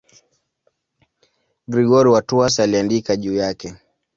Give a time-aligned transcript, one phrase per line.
[1.67, 3.75] Gregori wa Tours aliandika juu yake.